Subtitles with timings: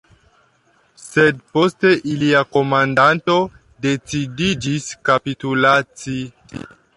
[1.01, 3.35] Sed poste ilia komandanto
[3.87, 6.19] decidiĝis kapitulaci.